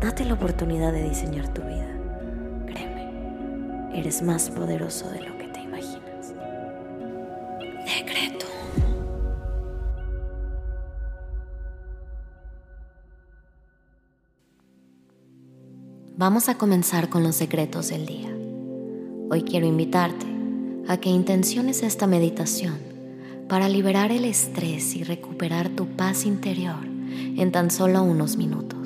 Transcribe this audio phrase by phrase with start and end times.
[0.00, 1.88] Date la oportunidad de diseñar tu vida.
[2.66, 6.34] Créeme, eres más poderoso de lo que te imaginas.
[7.84, 8.46] Decreto.
[16.16, 18.32] Vamos a comenzar con los secretos del día.
[19.30, 20.26] Hoy quiero invitarte
[20.86, 22.78] a que intenciones esta meditación
[23.48, 28.77] para liberar el estrés y recuperar tu paz interior en tan solo unos minutos.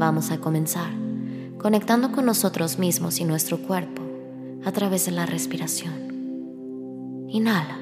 [0.00, 0.90] Vamos a comenzar
[1.58, 4.00] conectando con nosotros mismos y nuestro cuerpo
[4.64, 5.92] a través de la respiración.
[7.28, 7.76] Inhala.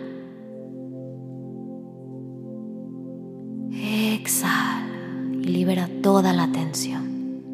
[3.70, 7.44] Exhala y libera toda la tensión.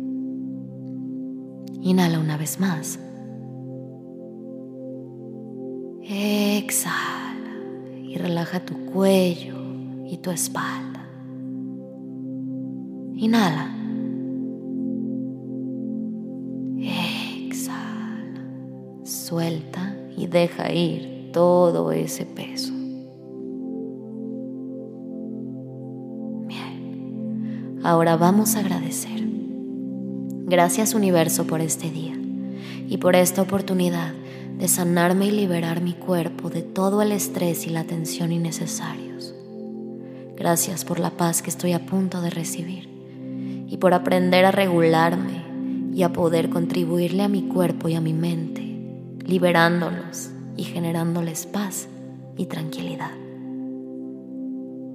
[1.83, 2.99] Inhala una vez más.
[6.01, 7.53] Exhala
[8.03, 9.59] y relaja tu cuello
[10.07, 11.07] y tu espalda.
[13.15, 13.84] Inhala.
[19.35, 22.73] Suelta y deja ir todo ese peso.
[26.47, 29.25] Bien, ahora vamos a agradecer.
[30.47, 32.17] Gracias universo por este día
[32.89, 34.13] y por esta oportunidad
[34.57, 39.35] de sanarme y liberar mi cuerpo de todo el estrés y la tensión innecesarios.
[40.37, 42.89] Gracias por la paz que estoy a punto de recibir
[43.67, 45.43] y por aprender a regularme
[45.93, 48.64] y a poder contribuirle a mi cuerpo y a mi mente
[49.25, 51.89] liberándolos y generándoles paz
[52.37, 53.13] y tranquilidad.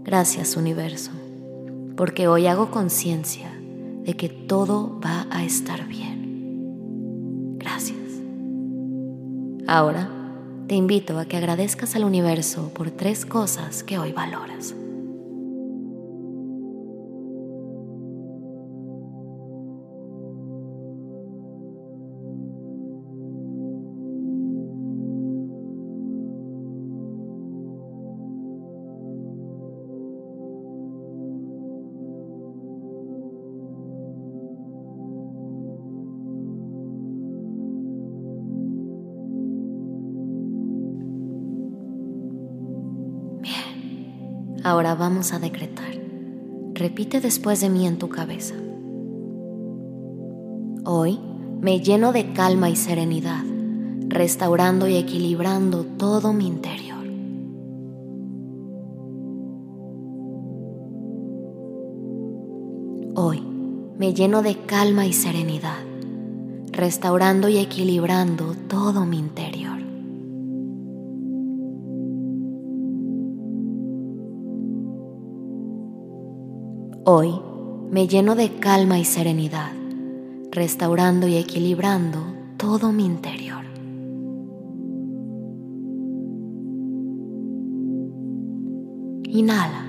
[0.03, 1.11] Gracias universo,
[1.95, 3.51] porque hoy hago conciencia
[4.03, 7.57] de que todo va a estar bien.
[7.59, 7.97] Gracias.
[9.67, 10.09] Ahora
[10.67, 14.75] te invito a que agradezcas al universo por tres cosas que hoy valoras.
[44.63, 45.93] Ahora vamos a decretar.
[46.73, 48.55] Repite después de mí en tu cabeza.
[50.85, 51.19] Hoy
[51.61, 53.43] me lleno de calma y serenidad,
[54.07, 57.05] restaurando y equilibrando todo mi interior.
[63.15, 63.41] Hoy
[63.97, 65.83] me lleno de calma y serenidad,
[66.71, 69.88] restaurando y equilibrando todo mi interior.
[77.11, 77.41] Hoy
[77.89, 79.71] me lleno de calma y serenidad,
[80.51, 82.19] restaurando y equilibrando
[82.55, 83.65] todo mi interior.
[89.23, 89.87] Inhala.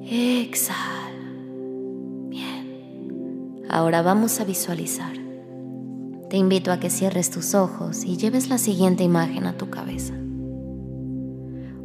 [0.00, 0.78] Exhala.
[2.30, 3.66] Bien.
[3.68, 5.12] Ahora vamos a visualizar.
[6.30, 10.14] Te invito a que cierres tus ojos y lleves la siguiente imagen a tu cabeza.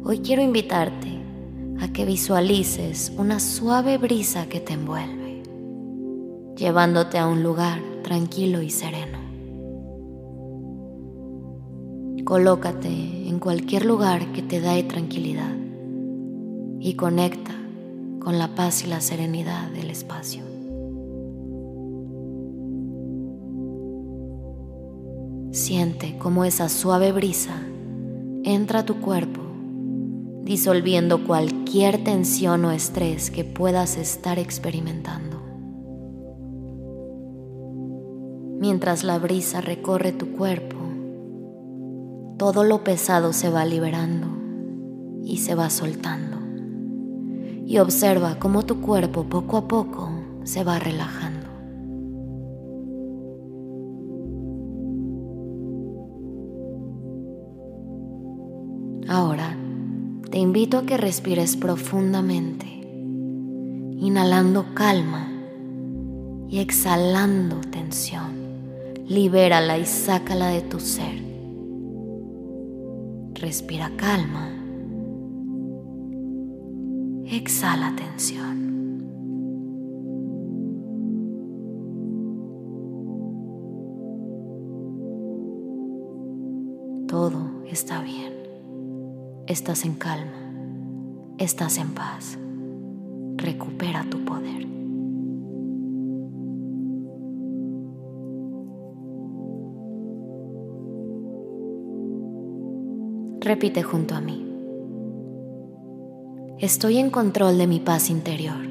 [0.02, 1.21] Hoy quiero invitarte
[1.82, 5.42] a que visualices una suave brisa que te envuelve,
[6.56, 9.18] llevándote a un lugar tranquilo y sereno.
[12.24, 15.56] Colócate en cualquier lugar que te dé tranquilidad
[16.78, 17.52] y conecta
[18.20, 20.44] con la paz y la serenidad del espacio.
[25.50, 27.60] Siente cómo esa suave brisa
[28.44, 29.42] entra a tu cuerpo
[30.44, 31.51] disolviendo cualquier
[32.04, 35.40] tensión o estrés que puedas estar experimentando.
[38.60, 40.76] Mientras la brisa recorre tu cuerpo,
[42.36, 44.26] todo lo pesado se va liberando
[45.24, 46.36] y se va soltando.
[47.66, 50.10] Y observa cómo tu cuerpo poco a poco
[50.44, 51.31] se va relajando.
[60.52, 65.26] Invito a que respires profundamente, inhalando calma
[66.50, 68.34] y exhalando tensión,
[69.08, 71.22] libérala y sácala de tu ser.
[73.32, 74.50] Respira calma.
[77.24, 79.06] Exhala tensión.
[87.08, 87.40] Todo
[87.70, 88.34] está bien.
[89.46, 90.41] Estás en calma.
[91.42, 92.38] Estás en paz.
[93.34, 94.64] Recupera tu poder.
[103.40, 104.46] Repite junto a mí.
[106.60, 108.64] Estoy en control de mi paz interior.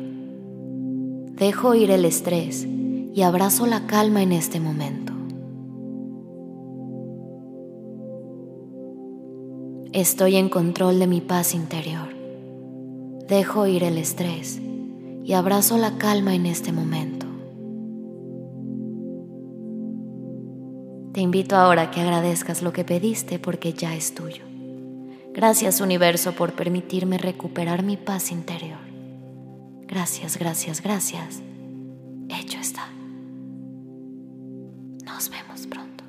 [1.34, 5.12] Dejo ir el estrés y abrazo la calma en este momento.
[9.92, 12.21] Estoy en control de mi paz interior.
[13.32, 14.60] Dejo ir el estrés
[15.24, 17.26] y abrazo la calma en este momento.
[21.14, 24.44] Te invito ahora a que agradezcas lo que pediste porque ya es tuyo.
[25.34, 28.82] Gracias universo por permitirme recuperar mi paz interior.
[29.88, 31.42] Gracias, gracias, gracias.
[32.28, 32.90] Hecho está.
[35.06, 36.01] Nos vemos pronto.